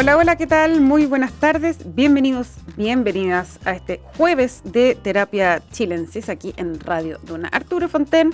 [0.00, 0.80] Hola, hola, ¿qué tal?
[0.80, 1.94] Muy buenas tardes.
[1.94, 7.48] Bienvenidos, bienvenidas a este jueves de Terapia Chilensis aquí en Radio Duna.
[7.48, 8.30] Arturo Fonten,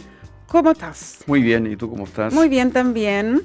[0.46, 1.24] ¿cómo estás?
[1.26, 2.32] Muy bien, ¿y tú cómo estás?
[2.32, 3.42] Muy bien también.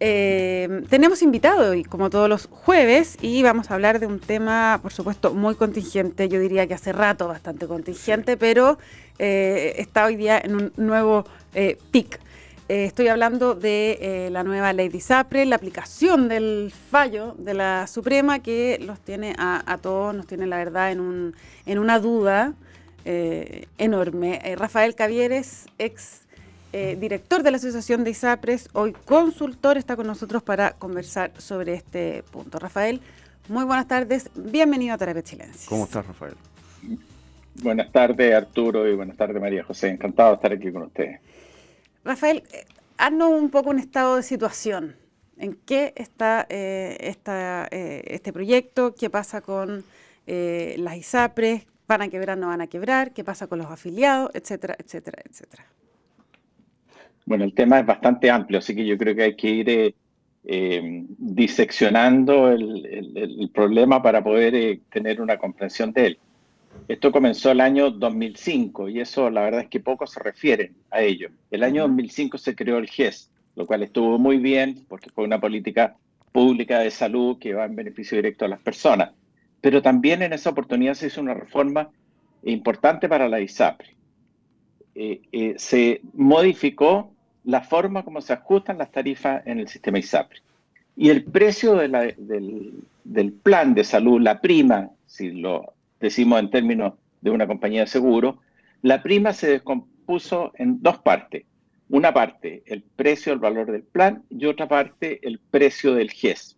[0.00, 4.78] Eh, tenemos invitado hoy, como todos los jueves, y vamos a hablar de un tema,
[4.82, 6.28] por supuesto, muy contingente.
[6.28, 8.76] Yo diría que hace rato bastante contingente, pero
[9.18, 12.20] eh, está hoy día en un nuevo eh, pic.
[12.68, 17.54] Eh, estoy hablando de eh, la nueva ley de ISAPRE, la aplicación del fallo de
[17.54, 21.34] la Suprema que los tiene a, todos, nos tiene la verdad en, un,
[21.64, 22.54] en una duda
[23.04, 24.40] enorme.
[24.56, 26.22] Rafael Cavieres, ex
[26.72, 32.24] director de la Asociación de ISAPRES, hoy consultor, está con nosotros para conversar sobre este
[32.32, 32.58] punto.
[32.58, 33.00] Rafael,
[33.48, 35.68] muy buenas tardes, bienvenido a Terapia Chilense.
[35.68, 36.34] ¿Cómo estás, Rafael?
[37.62, 39.88] Buenas tardes, Arturo, y buenas tardes, María José.
[39.88, 41.20] Encantado de estar aquí con ustedes.
[42.06, 42.64] Rafael, eh,
[42.98, 44.94] haznos un poco un estado de situación.
[45.38, 48.94] ¿En qué está eh, eh, este proyecto?
[48.94, 49.84] ¿Qué pasa con
[50.26, 51.66] las ISAPRES?
[51.86, 53.12] ¿Van a quebrar, no van a quebrar?
[53.12, 54.30] ¿Qué pasa con los afiliados?
[54.34, 55.66] Etcétera, etcétera, etcétera.
[57.26, 59.94] Bueno, el tema es bastante amplio, así que yo creo que hay que ir
[61.18, 66.18] diseccionando el, problema para poder tener una comprensión de él.
[66.88, 71.00] Esto comenzó el año 2005 y eso la verdad es que pocos se refieren a
[71.00, 71.30] ello.
[71.50, 75.40] El año 2005 se creó el GES, lo cual estuvo muy bien porque fue una
[75.40, 75.96] política
[76.30, 79.10] pública de salud que va en beneficio directo a las personas.
[79.60, 81.90] Pero también en esa oportunidad se hizo una reforma
[82.44, 83.96] importante para la ISAPRE.
[84.94, 87.12] Eh, eh, se modificó
[87.44, 90.40] la forma como se ajustan las tarifas en el sistema ISAPRE.
[90.96, 96.94] Y el precio del, del plan de salud, la prima, si lo decimos en términos
[97.20, 98.40] de una compañía de seguro,
[98.82, 101.44] la prima se descompuso en dos partes.
[101.88, 106.56] Una parte, el precio, el valor del plan, y otra parte, el precio del GES.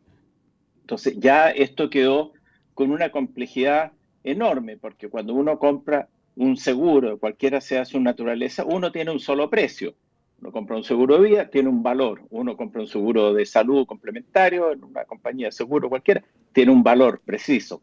[0.80, 2.32] Entonces, ya esto quedó
[2.74, 3.92] con una complejidad
[4.24, 9.50] enorme, porque cuando uno compra un seguro, cualquiera sea su naturaleza, uno tiene un solo
[9.50, 9.94] precio.
[10.40, 12.22] Uno compra un seguro de vida, tiene un valor.
[12.30, 16.22] Uno compra un seguro de salud complementario en una compañía de seguro cualquiera,
[16.52, 17.82] tiene un valor preciso.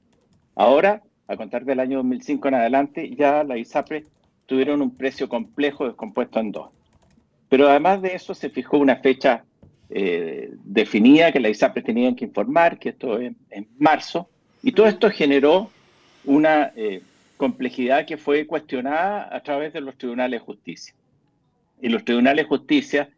[0.56, 4.06] Ahora a contar del año 2005 en adelante, ya la ISAPRE
[4.46, 6.70] tuvieron un precio complejo descompuesto en dos.
[7.50, 9.44] Pero además de eso se fijó una fecha
[9.90, 14.30] eh, definida que la ISAPRE tenían que informar, que esto es en marzo,
[14.64, 15.70] y todo esto generó
[16.26, 17.02] una eh,
[17.38, 20.96] complejidad que fue cuestionada a través de los tribunales de justicia.
[21.82, 23.10] Y los tribunales de justicia,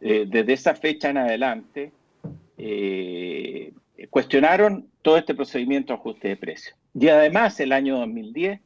[0.00, 1.92] eh, desde esa fecha en adelante,
[4.10, 6.76] cuestionaron todo este procedimiento de ajuste de precios.
[6.94, 8.60] Y además, el año 2010,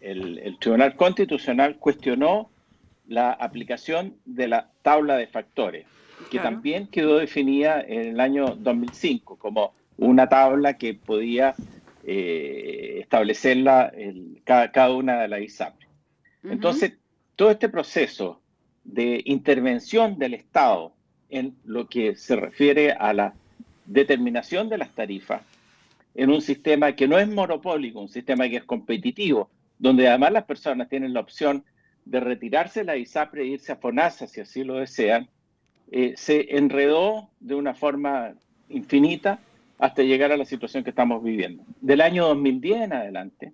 [0.00, 2.50] el, Tribunal Constitucional cuestionó
[3.06, 5.86] la aplicación de la tabla de factores,
[6.30, 11.54] que también quedó definida en el año 2005 como una tabla que podía
[12.04, 13.92] eh, establecerla
[14.44, 15.74] cada, una de las ISAP.
[16.42, 16.94] Entonces,
[17.36, 18.40] todo este proceso
[18.84, 20.92] de intervención del Estado
[21.28, 23.34] en lo que se refiere a la
[23.84, 25.42] determinación de las tarifas
[26.16, 30.44] en un sistema que no es monopólico, un sistema que es competitivo, donde además las
[30.44, 31.64] personas tienen la opción
[32.06, 35.28] de retirarse de la ISAPRE e irse a FONASA si así lo desean,
[35.90, 38.32] eh, se enredó de una forma
[38.70, 39.40] infinita
[39.78, 41.64] hasta llegar a la situación que estamos viviendo.
[41.80, 43.52] Del año 2010 en adelante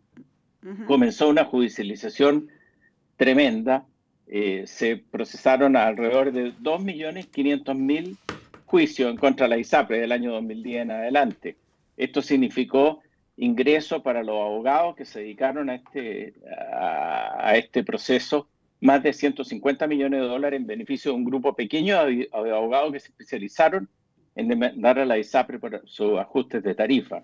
[0.86, 2.48] comenzó una judicialización
[3.16, 3.84] tremenda.
[4.28, 8.16] Eh, se procesaron alrededor de 2.500.000
[8.66, 11.56] juicios en contra de la ISAPRE del año 2010 en adelante.
[12.02, 13.00] Esto significó
[13.36, 16.34] ingreso para los abogados que se dedicaron a este,
[16.76, 18.48] a, este proceso,
[18.80, 22.98] más de 150 millones de dólares en beneficio de un grupo pequeño de, abogados que
[22.98, 23.88] se especializaron
[24.34, 27.22] en demandar a la ISAPRE por sus ajustes de tarifa,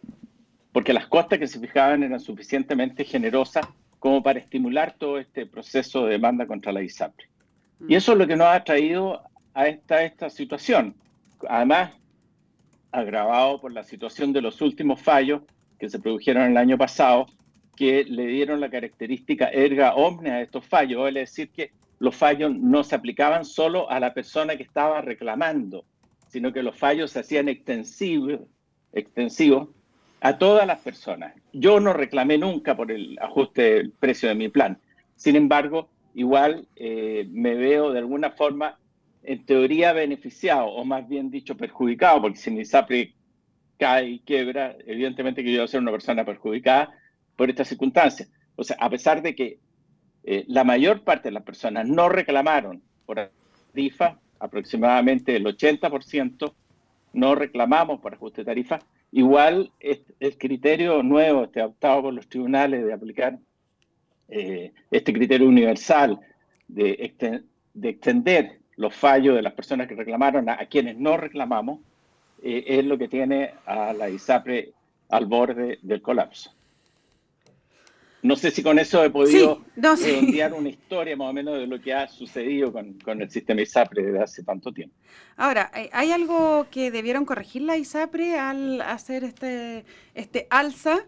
[0.72, 3.66] porque las costas que se fijaban eran suficientemente generosas
[3.98, 7.26] como para estimular todo este proceso de demanda contra la ISAPRE.
[7.88, 9.22] Y eso es lo que nos ha traído
[9.54, 10.94] a esta, esta situación.
[11.48, 11.97] Además,
[12.92, 15.42] agravado por la situación de los últimos fallos
[15.78, 17.26] que se produjeron el año pasado,
[17.76, 21.70] que le dieron la característica erga omnes a estos fallos, es decir, que
[22.00, 25.84] los fallos no se aplicaban solo a la persona que estaba reclamando,
[26.28, 28.40] sino que los fallos se hacían extensivos,
[28.92, 29.68] extensivos
[30.20, 31.34] a todas las personas.
[31.52, 34.78] Yo no reclamé nunca por el ajuste del precio de mi plan.
[35.16, 38.78] Sin embargo, igual eh, me veo de alguna forma
[39.22, 43.14] en teoría beneficiado, o más bien dicho perjudicado, porque si mi SAPRE
[43.78, 46.92] cae y quiebra, evidentemente que yo voy a ser una persona perjudicada
[47.36, 48.30] por estas circunstancias.
[48.56, 49.58] O sea, a pesar de que
[50.24, 53.30] eh, la mayor parte de las personas no reclamaron por
[53.72, 56.52] tarifa, aproximadamente el 80%,
[57.12, 58.80] no reclamamos por ajuste de tarifa,
[59.12, 63.38] igual el criterio nuevo, este adoptado por los tribunales de aplicar
[64.28, 66.20] eh, este criterio universal
[66.66, 67.14] de,
[67.82, 71.80] extender los fallos de las personas que reclamaron a, quienes no reclamamos,
[72.42, 74.72] eh, es lo que tiene a la ISAPRE
[75.10, 76.54] al borde del colapso.
[78.22, 79.62] No sé si con eso he podido
[79.96, 84.02] sí, una historia más o menos de lo que ha sucedido con, el sistema ISAPRE
[84.02, 84.94] desde hace tanto tiempo.
[85.36, 89.84] Ahora, ¿hay algo que debieron corregir la ISAPRE al hacer este,
[90.14, 91.04] este alza?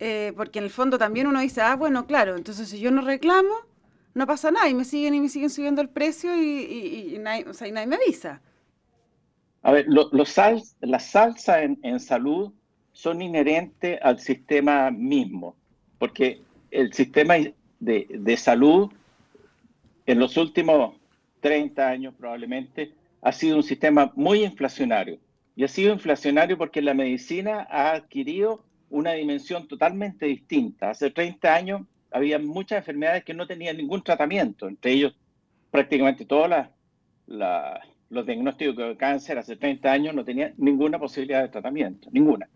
[0.00, 3.02] Eh, porque en el fondo también uno dice, ah, bueno, claro, entonces si yo no
[3.02, 3.54] reclamo,
[4.14, 7.46] no pasa nada y me siguen y me siguen subiendo el precio y, nadie,
[7.86, 8.40] me avisa.
[9.62, 12.52] A ver, los sal, las salsas en salud
[12.92, 15.56] son inherentes al sistema mismo,
[15.98, 17.34] porque el sistema
[17.80, 18.90] de, salud
[20.06, 20.94] en los últimos
[21.40, 25.18] 30 años probablemente ha sido un sistema muy inflacionario.
[25.54, 30.90] Y ha sido inflacionario porque la medicina ha adquirido una dimensión totalmente distinta.
[30.90, 31.82] Hace 30 años
[32.12, 35.14] había muchas enfermedades que no tenían ningún tratamiento, entre ellos
[35.70, 36.50] prácticamente todos
[37.26, 42.48] los diagnósticos de cáncer hace 30 años no tenían ninguna posibilidad de tratamiento, ninguna.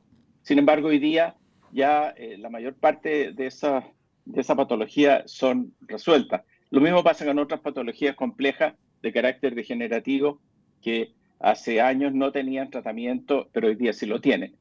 [0.42, 1.34] Sin embargo, hoy día
[1.72, 3.84] ya eh, la mayor parte de esas
[4.26, 6.42] de esa patología son resueltas.
[6.70, 10.40] Lo mismo pasa con otras patologías complejas de carácter degenerativo
[10.82, 14.56] que hace años no tenían tratamiento, pero hoy día sí lo tienen.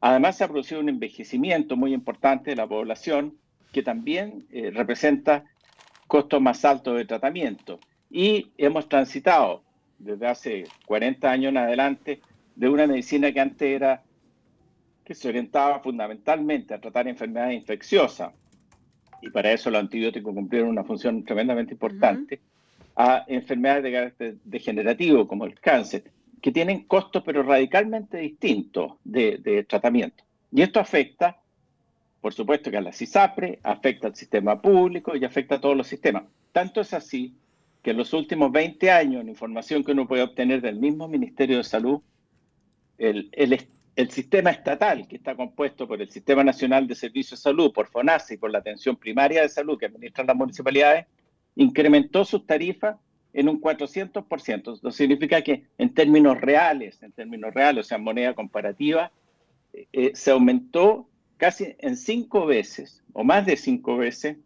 [0.00, 3.38] Además, se ha producido un envejecimiento muy importante de la población
[3.72, 5.44] que también eh, representa
[6.06, 7.80] costos más altos de tratamiento.
[8.10, 9.62] Y hemos transitado
[9.98, 12.20] desde hace 40 años en adelante
[12.54, 14.02] de una medicina que antes era,
[15.04, 18.32] que se orientaba fundamentalmente a tratar enfermedades infecciosas,
[19.22, 22.40] y para eso los antibióticos cumplieron una función tremendamente importante,
[22.96, 26.04] a enfermedades de carácter degenerativo como el cáncer,
[26.40, 30.24] que tienen costos pero radicalmente distintos de, tratamiento.
[30.50, 31.40] Y esto afecta,
[32.22, 35.88] por supuesto, que a la CISAPRE, afecta al sistema público y afecta a todos los
[35.88, 36.22] sistemas.
[36.52, 37.34] Tanto es así
[37.82, 41.56] que en los últimos 20 años, en información que uno puede obtener del mismo Ministerio
[41.56, 42.00] de Salud,
[42.96, 43.66] el, el,
[43.96, 47.88] el sistema estatal, que está compuesto por el Sistema Nacional de Servicios de Salud, por
[47.88, 51.06] FONASA y por la atención primaria de salud que administran las municipalidades,
[51.56, 52.98] incrementó sus tarifas
[53.32, 54.74] en un 400%.
[54.74, 59.10] Eso significa que en términos reales, en términos reales, o sea, en moneda comparativa,
[59.72, 61.08] eh, eh, se aumentó
[61.42, 64.36] casi en cinco veces o más de cinco veces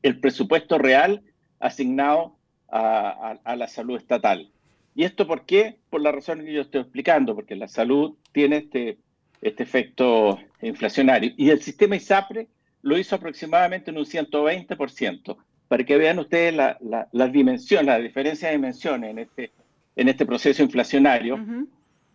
[0.00, 1.22] el presupuesto real
[1.60, 4.50] asignado a la salud estatal.
[4.94, 5.76] ¿Y esto por qué?
[5.90, 8.96] Por la razón que yo estoy explicando, porque la salud tiene este,
[9.42, 11.32] este efecto inflacionario.
[11.36, 12.48] Y el sistema ISAPRE
[12.80, 15.36] lo hizo aproximadamente en un 120%,
[15.68, 16.78] para que vean ustedes la,
[17.12, 19.50] las dimensiones, la diferencia de dimensiones en este,
[19.96, 21.38] en este proceso inflacionario,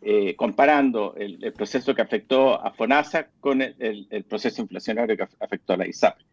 [0.02, 5.74] eh, comparando el, proceso que afectó a FONASA con el, el, proceso inflacionario que afectó
[5.74, 6.26] a la ISAPRE.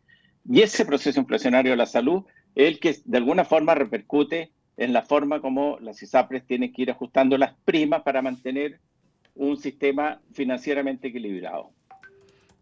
[0.49, 2.25] Y ese proceso inflacionario de la salud
[2.55, 6.83] es el que de alguna forma repercute en la forma como las ISAPRES tienen que
[6.83, 8.81] ir ajustando las primas para mantener
[9.35, 11.71] un sistema financieramente equilibrado.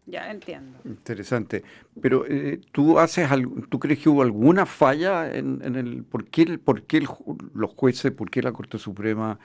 [0.07, 0.79] Ya entiendo.
[0.85, 1.63] Interesante.
[2.01, 3.29] Pero eh, tú haces,
[3.69, 7.05] ¿tú crees que hubo alguna falla en, el por qué, por qué
[7.53, 9.37] los jueces, por qué la Corte Suprema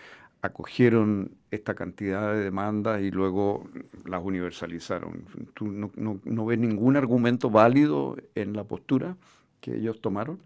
[0.43, 3.69] acogieron esta cantidad de demandas y luego
[4.05, 5.25] las universalizaron?
[5.55, 9.17] ¿Tú no, no ves ningún argumento válido en la postura
[9.61, 10.41] que ellos tomaron?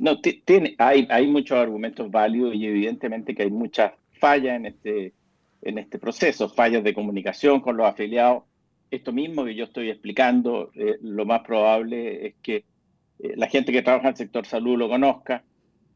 [0.00, 5.12] No, tiene, hay, hay muchos argumentos válidos y evidentemente que hay muchas fallas en este,
[5.60, 8.44] en este proceso, fallas de comunicación con los afiliados.
[8.90, 12.64] Esto mismo que yo estoy explicando, eh, lo más probable es que
[13.18, 15.44] eh, la gente que trabaja en el sector salud lo conozca,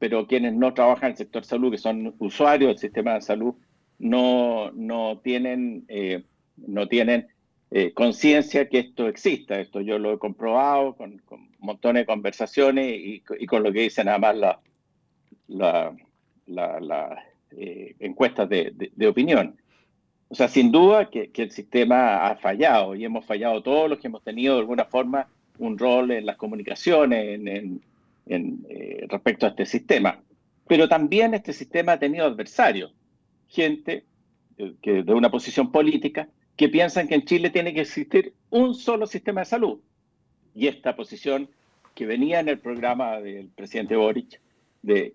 [0.05, 3.55] pero quienes no trabajan en el sector salud, que son usuarios del sistema de salud,
[3.99, 6.25] no, no tienen, eh,
[6.59, 7.29] no tienen
[7.71, 9.59] eh, conciencia que esto exista.
[9.59, 14.11] Esto yo lo he comprobado con, con montones de conversaciones y, con lo que dicen
[14.11, 14.57] además las
[15.49, 19.57] la, la, eh, encuestas de, de, opinión.
[20.29, 23.99] O sea, sin duda que, que, el sistema ha fallado y hemos fallado todos los
[24.01, 27.81] que hemos tenido de alguna forma un rol en las comunicaciones en, en,
[28.27, 30.23] eh, respecto a este sistema.
[30.67, 32.95] Pero también este sistema ha tenido adversarios,
[33.49, 34.05] gente
[34.81, 39.07] que de una posición política que piensan que en Chile tiene que existir un solo
[39.07, 39.81] sistema de salud.
[40.55, 41.51] Y esta posición
[41.95, 44.41] que venía en el programa del presidente Boric,
[44.83, 45.15] de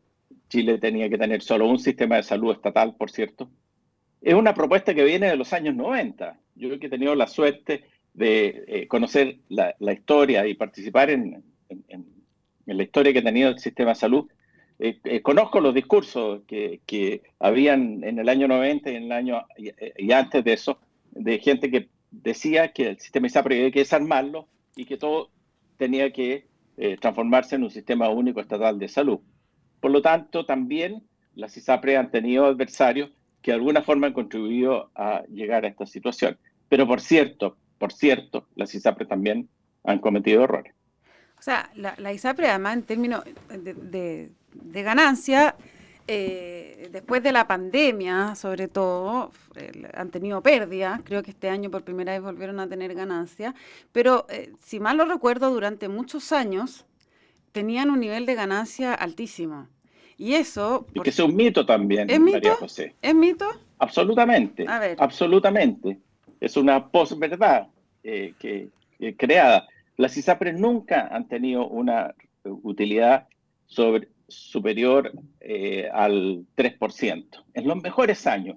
[0.50, 3.50] Chile tenía que tener solo un sistema de salud estatal, por cierto,
[4.22, 6.38] es una propuesta que viene de los años 90.
[6.56, 11.44] Yo creo que he tenido la suerte de eh, conocer la, historia y participar en,
[11.70, 12.06] en,
[12.78, 14.30] la historia que ha tenido el sistema de salud.
[14.80, 20.12] eh, conozco los discursos que, habían en el año 90 y en el año y,
[20.12, 20.80] antes de eso,
[21.12, 25.30] de gente que decía que el sistema ISAPRE había que desarmarlo y que todo
[25.78, 26.48] tenía que
[27.02, 29.20] transformarse en un sistema único estatal de salud.
[29.82, 31.04] Por lo tanto, también
[31.36, 33.12] las ISAPRE han tenido adversarios
[33.42, 36.38] que de alguna forma han contribuido a llegar a esta situación.
[36.68, 39.50] Pero por cierto, por cierto, las ISAPRE también
[39.84, 40.74] han cometido errores.
[41.39, 44.29] O sea, la, ISAPRE además en términos de,
[44.84, 45.55] ganancia,
[46.05, 49.31] eh, después de la pandemia, sobre todo,
[49.93, 51.00] han tenido pérdidas.
[51.05, 53.55] Creo que este año por primera vez volvieron a tener ganancias.
[53.93, 56.86] Pero eh, si mal lo recuerdo, durante muchos años
[57.53, 59.67] tenían un nivel de ganancia altísimo.
[60.17, 60.88] Y eso...
[60.93, 62.93] Y que es un mito también, ¿Es María José.
[63.01, 63.48] ¿Es mito?
[63.77, 64.65] Absolutamente.
[64.98, 65.98] Absolutamente.
[66.41, 67.67] Es una posverdad
[68.03, 68.69] eh, que,
[69.15, 69.67] creada.
[70.00, 72.15] Las ISAPRES nunca han tenido una
[72.46, 73.27] utilidad
[74.29, 77.25] superior eh, al 3%.
[77.53, 78.56] En los mejores años,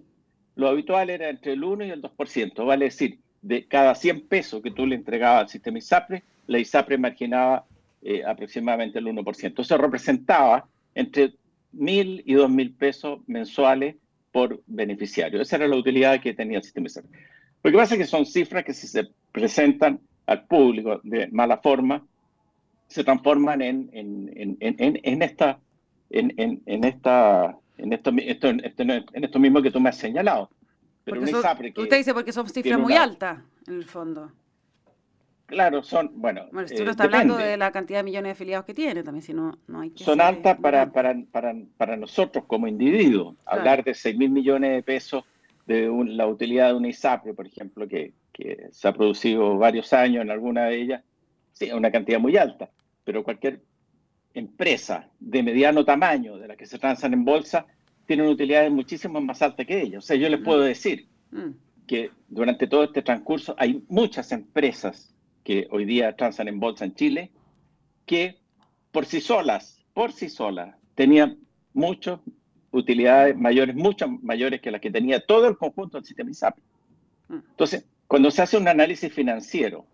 [0.54, 2.64] lo habitual era entre el 1 y el 2%.
[2.64, 6.96] Vale decir, de cada 100 pesos que tú le entregabas al sistema ISAPRE, la ISAPRE
[6.96, 7.66] marginaba
[8.02, 9.62] eh, aproximadamente el 1%.
[9.62, 11.34] Eso representaba entre
[11.72, 13.96] mil y dos mil pesos mensuales
[14.30, 15.42] por beneficiario.
[15.42, 17.02] Esa era la utilidad que tenía el sistema de
[17.64, 19.98] Lo que pasa es que son cifras que si se presentan
[20.32, 22.04] al público de mala forma,
[22.88, 25.58] se transforman en, en, en, en esta,
[26.10, 30.50] en, esta, en esto, esto, en esto mismo que tú me has señalado.
[31.04, 34.30] Pero usted dice porque son cifras muy altas, en el fondo.
[35.46, 36.46] Claro, son, bueno.
[36.50, 39.22] Bueno, si uno está hablando de la cantidad de millones de afiliados que tiene, también
[39.22, 43.36] si no, no hay que Son altas para, para, para, para, nosotros como individuos.
[43.44, 45.24] Hablar de 6 mil millones de pesos
[45.66, 50.22] de la utilidad de una ISAPRE, por ejemplo, que, que, se ha producido varios años
[50.22, 51.02] en alguna de ellas,
[51.52, 52.70] sí, es una cantidad muy alta.
[53.04, 53.60] Pero cualquier
[54.34, 57.66] empresa de mediano tamaño de las que se transan en bolsa
[58.06, 59.98] tiene una utilidad muchísimo más alta que ella.
[59.98, 60.44] O sea, yo les mm.
[60.44, 61.50] puedo decir mm.
[61.86, 65.14] que durante todo este transcurso hay muchas empresas
[65.44, 67.30] que hoy día transan en bolsa en Chile,
[68.06, 68.38] que
[68.90, 71.38] por sí solas, por sí solas, tenían
[71.72, 72.20] muchas
[72.72, 76.58] utilidades mayores, muchas mayores que las que tenía todo el conjunto del sistema ISAP.
[77.28, 77.34] Mm.
[77.50, 79.86] Entonces, cuando se hace un análisis financiero,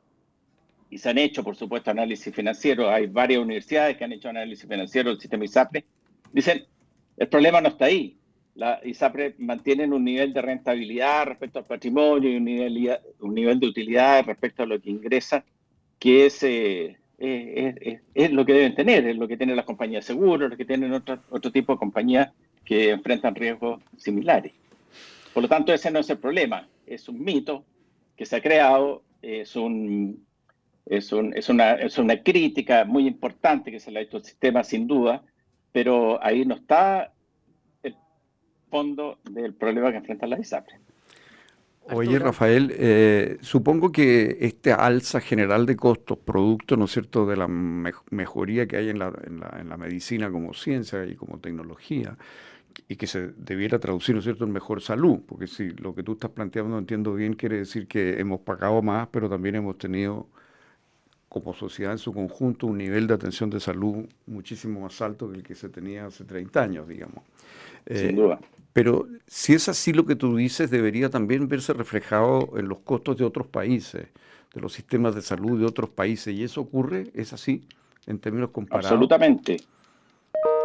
[0.90, 4.66] y se han hecho, por supuesto, análisis financiero, hay varias universidades que han hecho análisis
[4.66, 5.84] financiero del sistema ISAPRE,
[6.32, 6.64] dicen,
[7.16, 8.16] el problema no está ahí.
[8.54, 13.60] La ISAPRE mantiene un nivel de rentabilidad respecto al patrimonio y un nivel, un nivel
[13.60, 15.44] de utilidad respecto a lo que ingresa,
[15.98, 20.14] que es, eh, es, lo que deben tener, es lo que tienen las compañías de
[20.14, 22.32] seguros, lo que tienen otro, otro tipo de compañías
[22.68, 24.52] que enfrentan riesgos similares.
[25.32, 27.64] Por lo tanto, ese no es el problema, es un mito
[28.14, 30.22] que se ha creado, es, un,
[30.84, 34.24] es, un, es, una, es una crítica muy importante que se le ha hecho al
[34.24, 35.22] sistema, sin duda,
[35.72, 37.10] pero ahí no está
[38.68, 40.74] fondo del problema que enfrentan las ISAPRE.
[41.90, 47.38] Oye, Rafael, eh, supongo que este alza general de costos, producto, ¿no es cierto?, de
[47.38, 52.18] la mejoría que hay en la, en, la, medicina como ciencia y como tecnología,
[52.86, 56.02] y que se debiera traducir, ¿no es cierto?, en mejor salud, porque si lo que
[56.02, 59.78] tú estás planteando, no entiendo bien, quiere decir que hemos pagado más, pero también hemos
[59.78, 60.26] tenido
[61.28, 65.36] como sociedad en su conjunto un nivel de atención de salud muchísimo más alto que
[65.36, 67.22] el que se tenía hace 30 años, digamos.
[67.86, 68.38] Sin duda.
[68.42, 72.78] Eh, pero si es así lo que tú dices, debería también verse reflejado en los
[72.78, 74.06] costos de otros países,
[74.54, 76.34] de los sistemas de salud de otros países.
[76.34, 77.10] ¿Y eso ocurre?
[77.14, 77.64] ¿Es así
[78.06, 78.92] en términos comparados?
[78.92, 79.56] Absolutamente.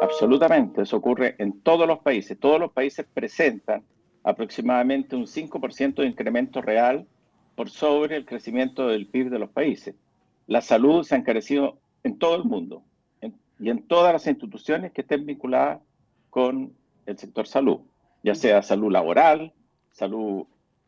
[0.04, 0.82] Absolutamente.
[0.82, 2.38] Eso ocurre en todos los países.
[2.40, 3.84] Todos los países presentan
[4.24, 7.06] aproximadamente un 5% de incremento real
[7.56, 9.96] por sobre el crecimiento del PIB de los países.
[10.48, 12.84] La salud se ha encarecido en todo el mundo
[13.60, 15.80] y en todas las instituciones que estén vinculadas
[16.30, 16.74] con
[17.06, 17.80] el sector salud
[18.24, 19.52] ya sea salud laboral,
[19.92, 20.46] salud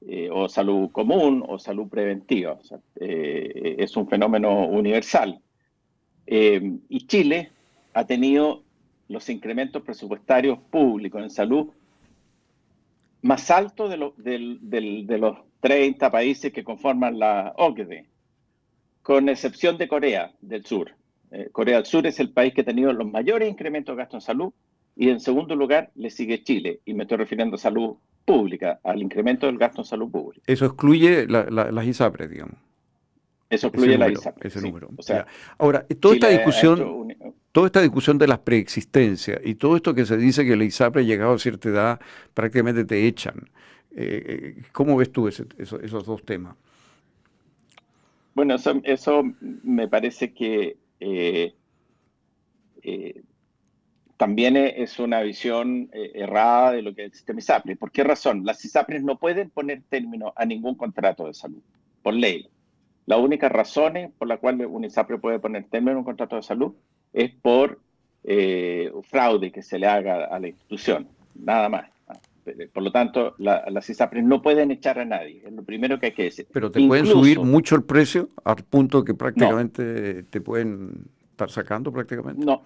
[0.08, 2.58] eh, o salud común o salud preventiva.
[2.96, 5.42] Eh, es un fenómeno universal.
[6.26, 7.52] Eh, y Chile
[7.94, 8.64] ha tenido
[9.08, 11.70] los incrementos presupuestarios públicos en salud
[13.22, 18.06] más altos de, de los 30 países que conforman la OCDE,
[19.02, 20.92] con excepción de Corea del Sur.
[21.52, 24.22] Corea del Sur es el país que ha tenido los mayores incrementos de gasto en
[24.22, 24.54] salud
[24.96, 29.02] y en segundo lugar le sigue Chile, y me estoy refiriendo a salud pública, al
[29.02, 30.44] incremento del gasto en salud pública.
[30.48, 32.56] Eso excluye las ISAPRES, digamos.
[33.50, 34.56] Eso excluye las ISAPRES.
[34.56, 34.90] Ese número.
[35.58, 37.16] Ahora, toda esta discusión,
[37.56, 41.06] toda esta discusión de las preexistencias y todo esto que se dice que la ISAPRE
[41.06, 42.02] llegado a cierta edad
[42.34, 43.50] prácticamente te echan.
[43.96, 46.58] Eh, eh, ¿Cómo ves tú esos dos temas?
[48.34, 49.24] Bueno, eso,
[49.64, 51.54] me parece que eh,
[54.18, 57.78] también es una visión errada de lo que es el sistema ISAPRE.
[57.78, 58.44] ¿Por qué razón?
[58.44, 61.62] Las ISAPRES no pueden poner término a ningún contrato de salud,
[62.04, 62.50] por ley.
[63.06, 66.44] La única razón por la cual un ISAPRE puede poner término a un contrato de
[66.44, 66.76] salud
[67.16, 67.80] es por
[68.26, 71.90] eh, fraude que se le haga a la institución, nada más.
[72.74, 76.12] Por lo tanto, las ISAPRES no pueden echar a nadie, es lo primero que hay
[76.12, 76.46] que decir.
[76.52, 81.92] Pero te pueden subir mucho el precio al punto que prácticamente te pueden estar sacando
[81.92, 82.46] prácticamente.
[82.46, 82.64] No,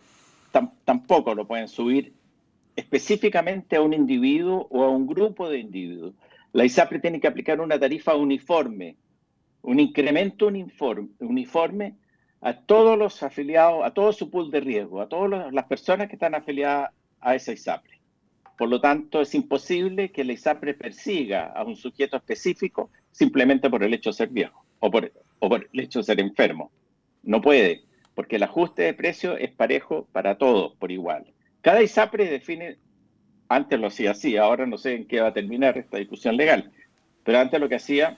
[0.84, 2.12] tampoco lo pueden subir
[2.76, 6.14] específicamente a un individuo o a un grupo de individuos.
[6.52, 8.98] La ISAPRE tiene que aplicar una tarifa uniforme,
[9.62, 11.96] un incremento uniforme, uniforme
[12.42, 16.16] a todos los afiliados, a todo su pool de riesgo, a todas las personas que
[16.16, 18.00] están afiliadas a esa ISAPRE.
[18.58, 23.84] Por lo tanto, es imposible que la ISAPRE persiga a un sujeto específico simplemente por
[23.84, 25.12] el hecho de ser viejo o por,
[25.72, 26.72] el hecho de ser enfermo.
[27.24, 27.84] No puede
[28.16, 31.26] porque el ajuste de precio es parejo para todos por igual.
[31.62, 32.78] Cada ISAPRE define,
[33.48, 36.72] antes lo hacía así, ahora no sé en qué va a terminar esta discusión legal,
[37.24, 38.18] pero antes lo que hacía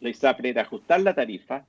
[0.00, 1.64] la ISAPRE era ajustar la tarifa,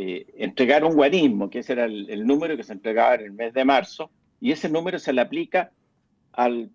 [0.00, 3.52] eh, entregar un guarismo, que ese era el, número que se entregaba en el mes
[3.52, 5.72] de marzo, y ese número se le aplica
[6.30, 6.70] al,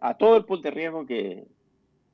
[0.00, 1.48] a todo el pool de riesgo que,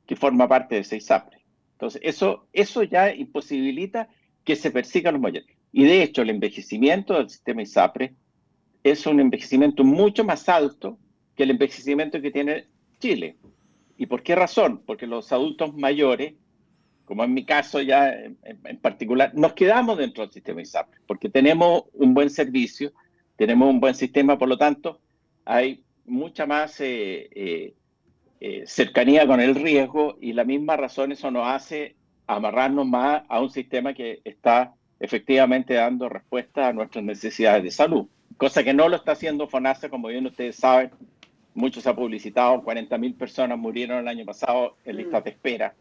[0.06, 1.44] que forma parte de ese ISAPRE.
[1.72, 4.08] Entonces, eso, eso ya imposibilita
[4.42, 5.54] que se persigan los mayores.
[5.70, 8.14] Y de hecho, el envejecimiento del sistema ISAPRE
[8.84, 10.98] es un envejecimiento mucho más alto
[11.34, 12.68] que el envejecimiento que tiene
[13.00, 13.36] Chile.
[13.98, 14.82] ¿Y por qué razón?
[14.86, 16.36] Porque los adultos mayores,
[17.06, 21.84] como en mi caso ya en, particular, nos quedamos dentro del sistema ISAPRE, porque tenemos
[21.94, 22.92] un buen servicio,
[23.36, 25.00] tenemos un buen sistema, por lo tanto,
[25.44, 27.74] hay mucha más eh, eh,
[28.40, 31.94] eh, cercanía con el riesgo y la misma razón eso nos hace
[32.26, 38.08] amarrarnos más a un sistema que está efectivamente dando respuesta a nuestras necesidades de salud,
[38.36, 40.90] cosa que no lo está haciendo FONASA, como bien ustedes saben,
[41.56, 45.74] mucho se ha publicitado, 40.000 personas murieron el año pasado en lista de espera,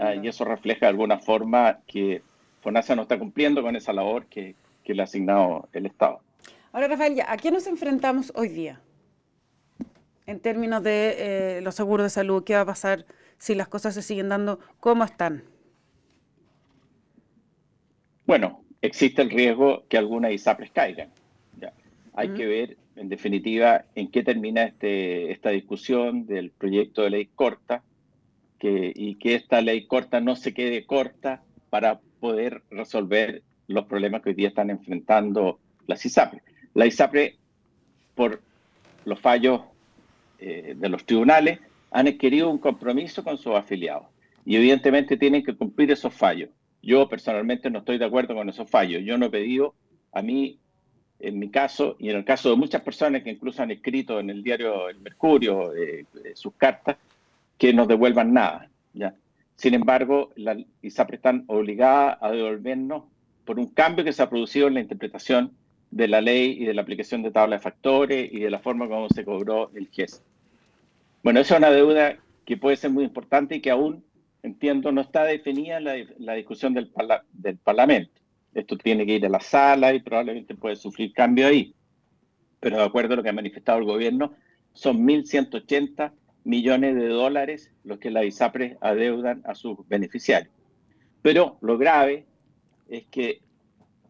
[0.00, 2.22] ah, y eso refleja de alguna forma que
[2.60, 6.20] FONASA no está cumpliendo con esa labor que, le ha asignado el Estado.
[6.70, 8.80] Ahora, Rafael, ¿a qué nos enfrentamos hoy día?
[10.26, 11.14] En términos de
[11.56, 13.04] eh, los seguros de salud, ¿qué va a pasar
[13.38, 15.42] si las cosas se siguen dando como están?
[18.26, 21.10] Bueno, existe el riesgo que algunas ISAPRES caigan.
[22.16, 27.28] Hay que ver, en definitiva, en qué termina este, esta discusión del proyecto de ley
[27.34, 27.82] corta
[28.58, 34.22] que, y que esta ley corta no se quede corta para poder resolver los problemas
[34.22, 36.42] que hoy día están enfrentando las ISAPRES.
[36.72, 37.36] La ISAPRE,
[38.14, 38.40] por
[39.04, 39.60] los fallos
[40.38, 44.06] eh, de los tribunales, han adquirido un compromiso con sus afiliados
[44.44, 46.50] y evidentemente tienen que cumplir esos fallos.
[46.82, 49.02] Yo personalmente no estoy de acuerdo con esos fallos.
[49.04, 49.74] Yo no he pedido,
[50.12, 50.58] a mí,
[51.20, 54.30] en mi caso, y en el caso de muchas personas que incluso han escrito en
[54.30, 56.96] el diario El Mercurio eh, eh, sus cartas,
[57.58, 58.68] que nos devuelvan nada.
[59.56, 63.04] Sin embargo, la ISAPRE están obligadas a devolvernos
[63.46, 65.52] por un cambio que se ha producido en la interpretación
[65.90, 68.86] de la ley y de la aplicación de tabla de factores y de la forma
[68.86, 70.22] como se cobró el GES.
[71.22, 74.04] Bueno, esa es una deuda que puede ser muy importante y que aún
[74.46, 76.90] entiendo, no está definida la, la discusión del,
[77.32, 78.12] del Parlamento.
[78.56, 81.74] Esto tiene que ir a la sala y probablemente puede sufrir cambio ahí.
[82.58, 84.32] Pero de acuerdo a lo que ha manifestado el gobierno,
[84.72, 86.12] son 1.180
[86.44, 90.54] millones de dólares los que la ISAPRE adeudan a sus beneficiarios.
[91.20, 92.24] Pero lo grave
[92.88, 93.42] es que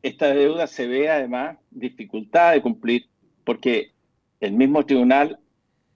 [0.02, 3.06] esta deuda se ve además dificultada de cumplir
[3.42, 3.90] porque
[4.38, 5.40] el mismo tribunal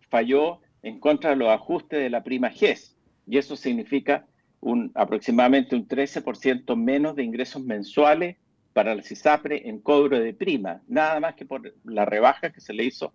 [0.08, 2.96] falló en contra de los ajustes de la prima GES
[3.28, 4.26] y eso significa
[4.60, 8.36] un, aproximadamente un 13% menos de ingresos mensuales
[8.72, 12.72] para la CISAPRE en cobro de prima, nada más que por la rebaja que se
[12.72, 13.12] le hizo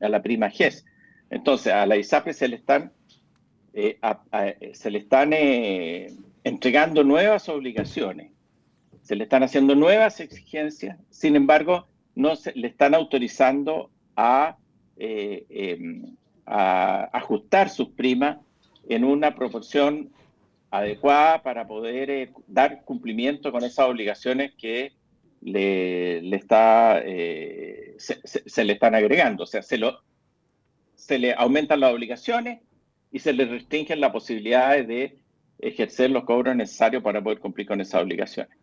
[0.00, 0.84] a la prima GES.
[1.30, 2.92] Entonces, a la ISAPRE se le están,
[3.72, 3.98] eh,
[4.74, 6.12] se le están eh,
[6.44, 8.32] entregando nuevas obligaciones,
[9.02, 14.56] se le están haciendo nuevas exigencias, sin embargo, no se le están autorizando a,
[14.96, 18.38] eh, em, a ajustar sus primas
[18.88, 20.10] en una proporción
[20.78, 24.92] adecuada para poder eh, dar cumplimiento con esas obligaciones que
[25.42, 29.44] le, está, eh, se, le están agregando.
[29.44, 30.00] O sea, se, lo,
[30.94, 32.60] se le aumentan las obligaciones
[33.12, 35.18] y se le restringen las posibilidades de
[35.58, 38.56] ejercer los cobros necesarios para poder cumplir con esas obligaciones.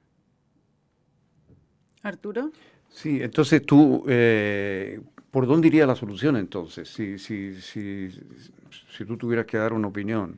[2.02, 2.52] Arturo.
[2.89, 4.99] Sí, entonces tú, eh,
[5.32, 6.89] ¿por dónde iría la solución entonces?
[6.89, 10.38] Si, si, si, si tú tuvieras que dar una opinión.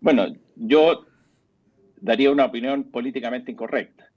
[0.00, 1.06] Bueno, yo
[2.00, 4.10] daría una opinión políticamente incorrecta.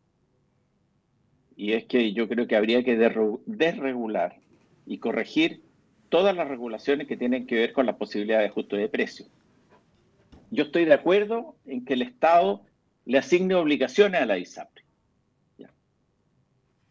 [1.56, 2.98] Y es que yo creo que habría que
[3.46, 4.38] desregular
[4.86, 5.62] y corregir
[6.10, 9.30] todas las regulaciones que tienen que ver con la posibilidad de ajuste de precios.
[10.52, 12.63] Yo estoy de acuerdo en que el Estado
[13.06, 14.84] le asigne obligaciones a la ISAPRE.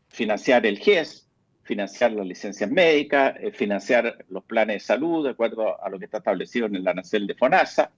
[0.08, 1.28] Financiar el GES,
[1.62, 6.06] financiar las licencias médicas, eh, financiar los planes de salud de acuerdo a lo que
[6.06, 7.90] está establecido en el arancel de FONASA,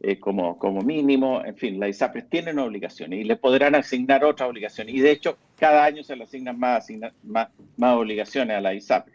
[0.00, 1.44] eh, como, como mínimo.
[1.44, 4.94] En fin, las ISAPRES tienen obligaciones y le podrán asignar otras obligaciones.
[4.94, 6.88] Y de hecho, cada año se le asignan más,
[7.22, 9.14] más, más obligaciones a la ISAPRE.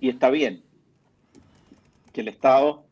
[0.00, 0.62] Y está bien
[2.12, 2.84] que el Estado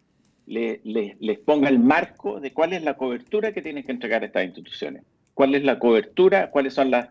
[0.47, 4.45] le, les ponga el marco de cuál es la cobertura que tienen que entregar estas
[4.45, 5.03] instituciones.
[5.35, 7.09] Cuál es la cobertura, cuáles son las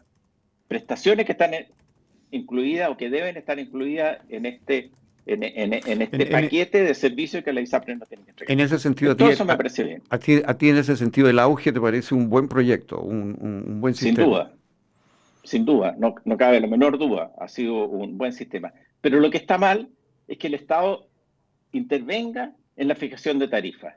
[0.67, 1.51] prestaciones que están
[2.31, 4.91] incluidas o que deben estar incluidas en este
[5.25, 8.51] en, este paquete de servicios que la ISAPRE no tiene que entregar.
[8.51, 10.03] En ese sentido, Todo eso me parece bien.
[10.09, 14.15] A ti, en ese sentido, el auge te parece un buen proyecto, un, buen sistema.
[14.15, 14.53] Sin duda,
[15.43, 18.73] sin duda, no, no cabe la menor duda, ha sido un buen sistema.
[19.01, 19.89] Pero lo que está mal
[20.27, 21.07] es que el Estado
[21.71, 23.95] intervenga en la fijación de tarifas.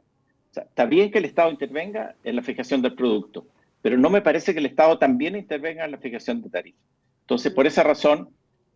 [0.50, 3.46] O sea, está bien que el Estado intervenga en la fijación del producto,
[3.80, 6.82] pero no me parece que el Estado también intervenga en la fijación de tarifas.
[7.22, 8.28] Entonces, por esa razón,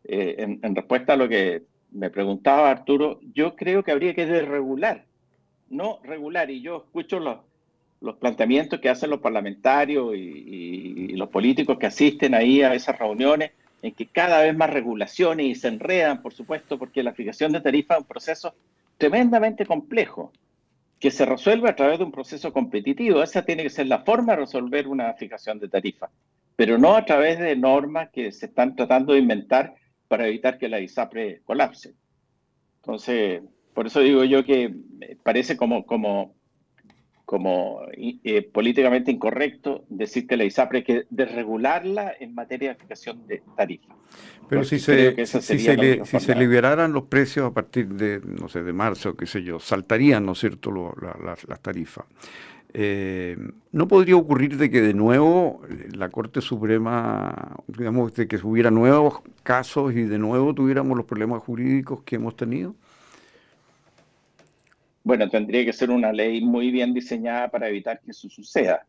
[0.04, 1.62] eh, en, respuesta a lo que
[1.96, 5.04] me preguntaba Arturo, yo creo que habría que desregular,
[5.68, 6.50] no regular.
[6.50, 12.62] Y yo escucho los, planteamientos que hacen los parlamentarios y, los políticos que asisten ahí
[12.62, 17.02] a esas reuniones, en que cada vez más regulaciones y se enredan, por supuesto, porque
[17.02, 18.54] la fijación de tarifas es un proceso
[18.98, 20.32] tremendamente complejo
[21.00, 23.22] que se resuelve a través de un proceso competitivo.
[23.22, 26.10] Esa tiene que ser la forma de resolver una fijación de tarifa
[26.56, 29.74] pero no a través de normas que se están tratando de inventar
[30.08, 31.94] para evitar que la ISAPRE colapse.
[32.76, 33.42] Entonces,
[33.74, 34.74] por eso digo yo que
[35.22, 36.34] parece como, como,
[37.24, 43.26] como eh, políticamente incorrecto decir que la ISAPRE hay que desregularla en materia de fijación
[43.26, 43.94] de tarifa.
[44.48, 49.16] Pero si se, si, se, liberaran los precios a partir de, no sé, de marzo,
[49.16, 52.06] qué sé yo, saltarían, ¿no es cierto?, las tarifas.
[52.78, 53.38] Eh,
[53.72, 55.62] ¿No podría ocurrir de que de nuevo
[55.94, 61.42] la Corte Suprema, digamos, de que hubiera nuevos casos y de nuevo tuviéramos los problemas
[61.42, 62.74] jurídicos que hemos tenido?
[65.04, 68.84] Bueno, tendría que ser una ley muy bien diseñada para evitar que eso suceda.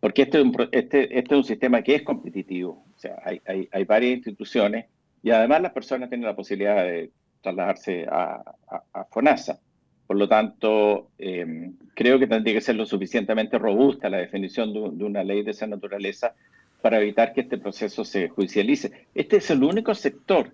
[0.00, 2.84] Porque este es un, este, este es un sistema que es competitivo.
[2.96, 4.86] O sea, hay, varias instituciones
[5.22, 9.60] y además las personas tienen la posibilidad de trasladarse a FONASA.
[10.06, 15.04] Por lo tanto, em, creo que tendría que ser lo suficientemente robusta la definición de,
[15.04, 16.34] una ley de esa naturaleza
[16.82, 19.06] para evitar que este proceso se judicialice.
[19.14, 20.52] Este es el único sector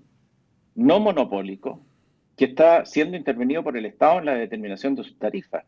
[0.77, 1.81] no monopólico
[2.37, 5.65] que está siendo intervenido por el Estado en la determinación de sus tarifas.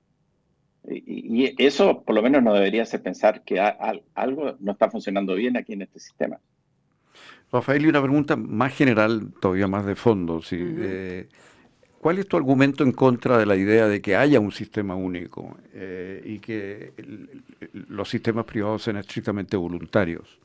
[0.88, 5.56] Y, eso por lo menos no debería hacer pensar que algo no está funcionando bien
[5.56, 6.38] aquí en este sistema.
[7.50, 10.40] Rafael, y una pregunta más general, todavía más de fondo.
[10.40, 10.56] Si,
[12.02, 15.56] ¿Cuál es tu argumento en contra de la idea de que haya un sistema único
[15.72, 16.94] eh, y que
[17.72, 20.36] los sistemas privados sean estrictamente voluntarios?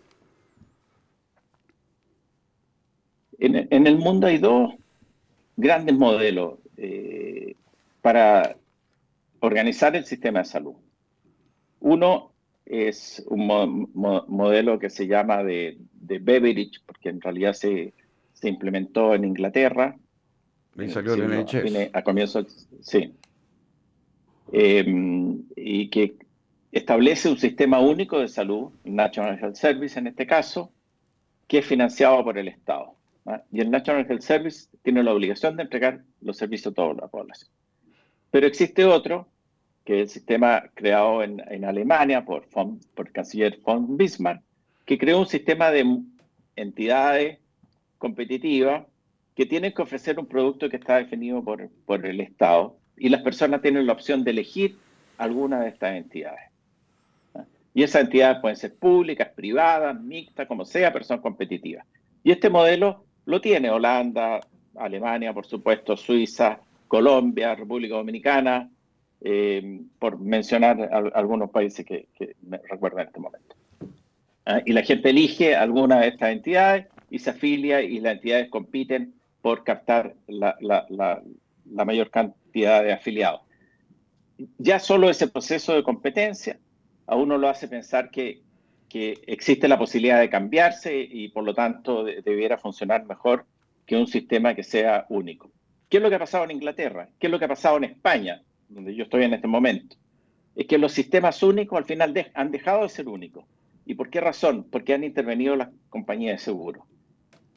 [3.39, 4.75] En, el mundo hay dos
[5.55, 7.55] grandes modelos eh,
[8.03, 8.55] para
[9.39, 10.75] organizar el sistema de salud.
[11.79, 12.33] Uno
[12.67, 17.95] es un modelo que se llama de, de Beveridge, porque en realidad se,
[18.33, 19.97] se implementó en Inglaterra,
[20.77, 21.89] y salió el NHS.
[21.93, 22.45] a comienzo,
[22.81, 23.13] sí.
[24.51, 26.15] Em, y que
[26.71, 30.71] establece un sistema único de salud, National Health Service en este caso,
[31.47, 32.95] que es financiado por el Estado.
[33.51, 37.07] Y el National Health Service tiene la obligación de entregar los servicios a toda la
[37.07, 37.49] población.
[38.31, 39.27] Pero existe otro,
[39.83, 44.41] que es el sistema creado en, en Alemania por, por el canciller von Bismarck,
[44.85, 46.01] que creó un sistema de
[46.55, 47.39] entidades
[47.97, 48.85] competitivas
[49.37, 53.21] que tienen que ofrecer un producto que está definido por, por el Estado y las
[53.21, 54.77] personas tienen la opción de elegir
[55.19, 56.41] alguna de estas entidades.
[57.75, 61.85] Y esas entidades pueden ser públicas, privadas, mixtas, como sea, pero son competitivas.
[62.23, 64.39] Y este modelo lo tiene Holanda,
[64.75, 68.71] Alemania, por supuesto, Suiza, Colombia, República Dominicana,
[69.21, 72.07] eh, por mencionar algunos países que,
[72.41, 73.55] me recuerdan en este momento.
[74.47, 74.61] ¿Ah?
[74.65, 79.13] Y la gente elige alguna de estas entidades y se afilia y las entidades compiten
[79.41, 81.23] por captar la,
[81.65, 83.41] mayor cantidad de afiliados.
[84.57, 86.59] Ya solo ese proceso de competencia
[87.05, 88.41] a uno lo hace pensar que,
[88.89, 93.45] existe la posibilidad de cambiarse y por lo tanto debiera funcionar mejor
[93.85, 95.51] que un sistema que sea único.
[95.87, 97.07] ¿Qué es lo que ha pasado en Inglaterra?
[97.19, 99.95] ¿Qué es lo que ha pasado en España, donde yo estoy en este momento?
[100.55, 103.45] Es que los sistemas únicos al final han dejado de ser únicos.
[103.85, 104.65] ¿Y por qué razón?
[104.69, 106.87] Porque han intervenido las compañías de seguro.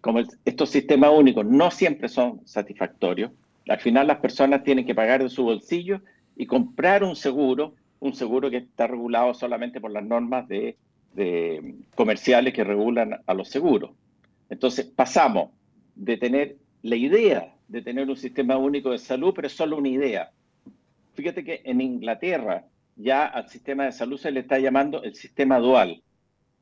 [0.00, 3.32] Como estos sistemas únicos no siempre son satisfactorios,
[3.68, 6.00] al final las personas tienen que pagar de su bolsillo
[6.36, 10.76] y comprar un seguro, un seguro que está regulado solamente por las normas de,
[11.94, 13.90] comerciales que regulan a los seguros.
[14.48, 15.50] Entonces pasamos
[15.94, 19.88] de tener la idea de tener un sistema único de salud, pero es solo una
[19.88, 20.32] idea.
[21.14, 22.64] Fíjate que en Inglaterra
[22.96, 26.02] ya al sistema de salud se le está llamando el sistema dual,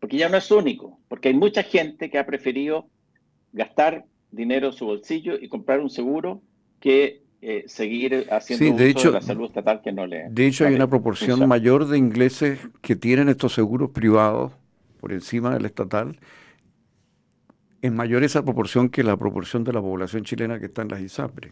[0.01, 2.88] porque ya no es único, porque hay mucha gente que ha preferido
[3.59, 6.40] gastar dinero en su bolsillo y comprar un seguro
[6.81, 10.29] que eh, seguir haciendo uso de, hecho, la salud estatal que no le...
[10.31, 14.53] De hecho, hay una proporción mayor de ingleses que tienen estos seguros privados
[15.01, 16.18] por encima del estatal.
[17.83, 21.01] Es mayor esa proporción que la proporción de la población chilena que está en las
[21.01, 21.51] ISAPRE.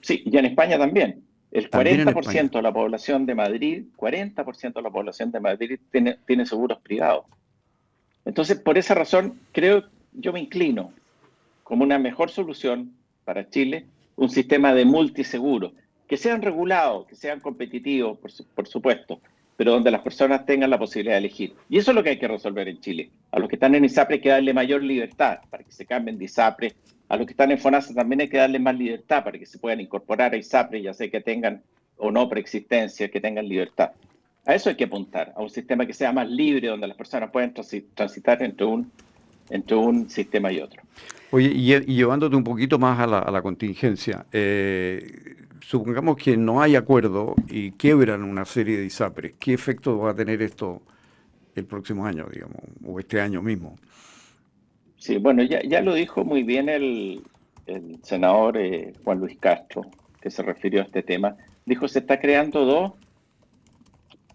[0.00, 1.24] Sí, y en España también.
[1.50, 6.46] El 40% de la población de Madrid, 40% de la población de Madrid tiene, tiene
[6.46, 7.26] seguros privados.
[8.24, 10.92] Entonces, por esa razón, creo, yo me inclino
[11.62, 12.92] como una mejor solución
[13.24, 15.72] para Chile un sistema de multiseguro,
[16.06, 19.20] que sean regulados, que sean competitivos, por, supuesto,
[19.56, 21.54] pero donde las personas tengan la posibilidad de elegir.
[21.68, 23.10] Y eso es lo que hay que resolver en Chile.
[23.32, 26.18] A los que están en ISAPRE hay que darle mayor libertad para que se cambien
[26.18, 26.74] de ISAPRE.
[27.08, 29.58] A los que están en FONASA también hay que darle más libertad para que se
[29.58, 31.62] puedan incorporar a ISAPRE, ya sea que tengan
[31.96, 33.92] o no preexistencia, que tengan libertad.
[34.46, 37.30] A eso hay que apuntar, a un sistema que sea más libre, donde las personas
[37.30, 37.54] puedan
[37.94, 38.92] transitar entre un,
[39.50, 40.82] entre un sistema y otro.
[41.30, 47.34] Oye, y, llevándote un poquito más a la, contingencia, eh, supongamos que no hay acuerdo
[47.48, 50.82] y quiebran una serie de ISAPRES, ¿qué efecto va a tener esto
[51.54, 53.76] el próximo año, digamos, o este año mismo?
[54.96, 57.22] Sí, bueno, ya, ya lo dijo muy bien el,
[58.02, 59.82] senador eh, Juan Luis Castro,
[60.20, 61.36] que se refirió a este tema.
[61.66, 62.92] Dijo, se está creando dos,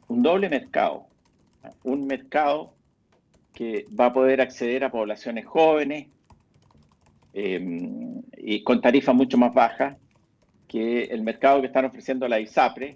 [0.07, 1.05] un doble mercado.
[1.83, 2.73] Un mercado
[3.59, 6.07] que va a poder acceder a poblaciones jóvenes
[7.33, 9.97] em, y con tarifas mucho más bajas
[10.65, 12.95] que el mercado que están ofreciendo la ISAPRE,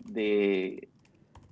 [0.00, 0.88] de,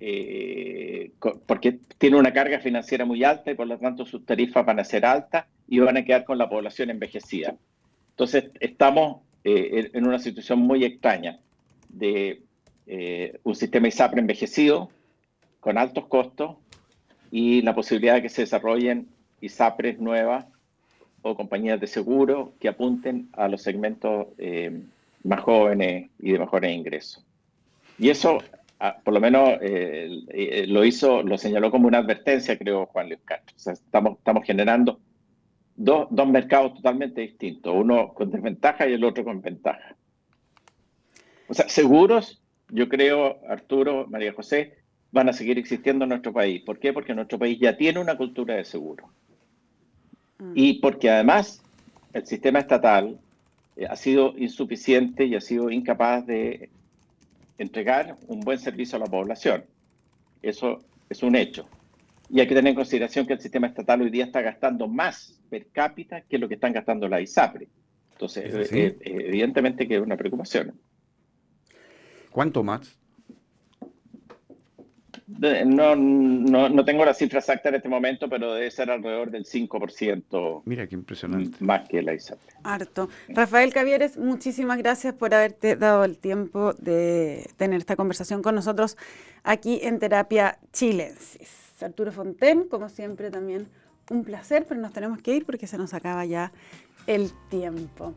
[0.01, 1.11] eh,
[1.45, 4.83] porque tiene una carga financiera muy alta y por lo tanto sus tarifas van a
[4.83, 7.55] ser altas y van a quedar con la población envejecida.
[8.09, 11.39] Entonces estamos eh, en una situación muy extraña
[11.87, 12.41] de
[12.85, 14.89] eh, un sistema ISAPRE envejecido,
[15.61, 16.57] con altos costos,
[17.31, 19.07] y la posibilidad de que se desarrollen
[19.39, 20.45] ISAPRES nuevas
[21.21, 24.81] o compañías de seguro que apunten a los segmentos eh,
[25.23, 27.25] más jóvenes y de mejores ingresos.
[27.97, 28.39] Y eso,
[29.03, 33.21] por lo menos, eh, eh, lo hizo, lo señaló como una advertencia, creo, Juan Luis
[33.23, 33.55] Castro.
[33.55, 34.99] O sea, estamos, estamos generando
[35.75, 39.95] dos, dos mercados totalmente distintos, uno con desventaja y el otro con ventaja.
[41.47, 44.80] O sea, seguros, yo creo, Arturo, María José,
[45.11, 46.61] van a seguir existiendo en nuestro país.
[46.61, 46.93] ¿Por qué?
[46.93, 49.09] Porque nuestro país ya tiene una cultura de seguro.
[50.39, 50.53] Mm.
[50.55, 51.61] Y porque además
[52.13, 53.19] el sistema estatal
[53.75, 56.69] eh, ha sido insuficiente y ha sido incapaz de
[57.57, 59.65] entregar un buen servicio a la población.
[60.41, 61.67] Eso es un hecho.
[62.29, 65.39] Y hay que tener en consideración que el sistema estatal hoy día está gastando más
[65.49, 67.67] per cápita que lo que están gastando la ISAPRE.
[68.13, 70.79] Entonces, eh, eh, evidentemente que es una preocupación.
[72.31, 72.97] ¿Cuánto más?
[75.39, 79.45] No, no, no, tengo la cifra exacta en este momento, pero debe ser alrededor del
[79.45, 80.61] 5%.
[80.65, 81.57] Mira qué impresionante.
[81.59, 82.39] Más que la ISAP.
[82.63, 83.09] Harto.
[83.29, 88.97] Rafael Cavieres, muchísimas gracias por haberte dado el tiempo de tener esta conversación con nosotros
[89.43, 91.61] aquí en Terapia Chilensis.
[91.81, 93.67] Arturo Fonten, como siempre, también
[94.09, 96.51] un placer, pero nos tenemos que ir porque se nos acaba ya
[97.07, 98.13] el tiempo.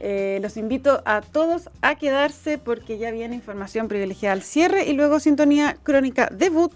[0.00, 4.92] Eh, los invito a todos a quedarse porque ya viene información privilegiada al cierre y
[4.92, 6.72] luego sintonía crónica debut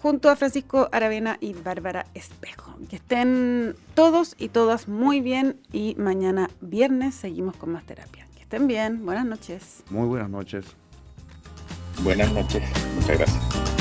[0.00, 2.76] junto a Francisco Aravena y Bárbara Espejo.
[2.88, 8.26] Que estén todos y todas muy bien y mañana viernes seguimos con más terapia.
[8.34, 9.84] Que estén bien, buenas noches.
[9.90, 10.64] Muy buenas noches.
[12.02, 12.62] Buenas noches,
[12.96, 13.71] muchas gracias.